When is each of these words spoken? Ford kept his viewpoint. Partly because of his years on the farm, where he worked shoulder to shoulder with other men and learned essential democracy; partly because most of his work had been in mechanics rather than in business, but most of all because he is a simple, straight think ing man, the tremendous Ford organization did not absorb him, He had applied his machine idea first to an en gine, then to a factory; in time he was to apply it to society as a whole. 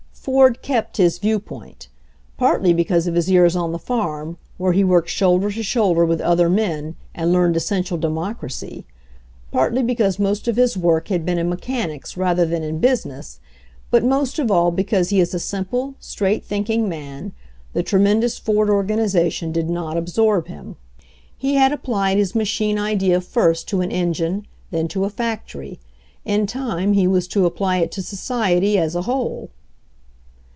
Ford 0.21 0.61
kept 0.61 0.97
his 0.97 1.17
viewpoint. 1.17 1.87
Partly 2.37 2.73
because 2.73 3.07
of 3.07 3.15
his 3.15 3.27
years 3.27 3.55
on 3.55 3.71
the 3.71 3.79
farm, 3.79 4.37
where 4.57 4.71
he 4.71 4.83
worked 4.83 5.09
shoulder 5.09 5.49
to 5.49 5.63
shoulder 5.63 6.05
with 6.05 6.21
other 6.21 6.47
men 6.47 6.95
and 7.15 7.33
learned 7.33 7.57
essential 7.57 7.97
democracy; 7.97 8.85
partly 9.51 9.81
because 9.81 10.19
most 10.19 10.47
of 10.47 10.57
his 10.57 10.77
work 10.77 11.07
had 11.07 11.25
been 11.25 11.39
in 11.39 11.49
mechanics 11.49 12.17
rather 12.17 12.45
than 12.45 12.61
in 12.61 12.77
business, 12.77 13.39
but 13.89 14.03
most 14.05 14.37
of 14.37 14.51
all 14.51 14.69
because 14.69 15.09
he 15.09 15.19
is 15.19 15.33
a 15.33 15.39
simple, 15.39 15.95
straight 15.99 16.45
think 16.45 16.69
ing 16.69 16.87
man, 16.87 17.31
the 17.73 17.81
tremendous 17.81 18.37
Ford 18.37 18.69
organization 18.69 19.51
did 19.51 19.71
not 19.71 19.97
absorb 19.97 20.45
him, 20.45 20.75
He 21.35 21.55
had 21.55 21.73
applied 21.73 22.19
his 22.19 22.35
machine 22.35 22.77
idea 22.77 23.21
first 23.21 23.67
to 23.69 23.81
an 23.81 23.91
en 23.91 24.13
gine, 24.13 24.45
then 24.69 24.87
to 24.89 25.03
a 25.03 25.09
factory; 25.09 25.79
in 26.25 26.45
time 26.45 26.93
he 26.93 27.07
was 27.07 27.27
to 27.29 27.47
apply 27.47 27.77
it 27.77 27.91
to 27.93 28.03
society 28.03 28.77
as 28.77 28.93
a 28.93 29.01
whole. 29.09 29.49